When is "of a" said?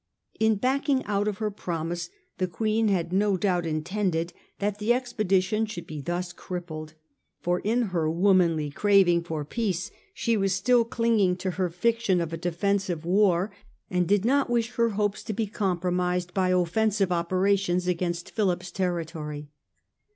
12.19-12.37